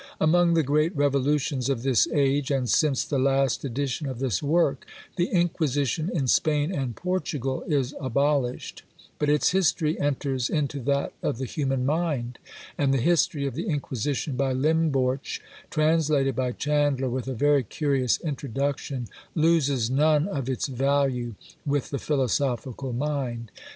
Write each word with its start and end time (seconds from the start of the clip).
Among 0.19 0.55
the 0.55 0.63
great 0.63 0.95
revolutions 0.97 1.69
of 1.69 1.83
this 1.83 2.07
age, 2.11 2.49
and 2.49 2.67
since 2.67 3.03
the 3.03 3.19
last 3.19 3.63
edition 3.63 4.07
of 4.09 4.17
this 4.17 4.41
work, 4.41 4.87
the 5.15 5.27
Inquisition 5.27 6.09
in 6.11 6.27
Spain 6.27 6.73
and 6.73 6.95
Portugal 6.95 7.61
is 7.67 7.93
abolished 7.99 8.81
but 9.19 9.29
its 9.29 9.51
history 9.51 9.99
enters 9.99 10.49
into 10.49 10.79
that 10.85 11.13
of 11.21 11.37
the 11.37 11.45
human 11.45 11.85
mind; 11.85 12.39
and 12.79 12.91
the 12.91 12.97
history 12.97 13.45
of 13.45 13.53
the 13.53 13.67
Inquisition 13.67 14.35
by 14.35 14.55
Limborch, 14.55 15.39
translated 15.69 16.35
by 16.35 16.53
Chandler, 16.53 17.07
with 17.11 17.27
a 17.27 17.35
very 17.35 17.61
curious 17.61 18.19
"Introduction," 18.21 19.07
loses 19.35 19.91
none 19.91 20.27
of 20.27 20.49
its 20.49 20.65
value 20.65 21.35
with 21.63 21.91
the 21.91 21.99
philosophical 21.99 22.91
mind. 22.91 23.51